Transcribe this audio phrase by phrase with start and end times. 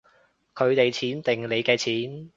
[0.55, 2.29] 佢哋錢定你嘅錢